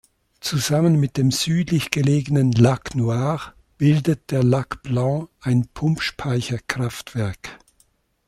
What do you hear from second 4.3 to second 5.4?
der Lac Blanc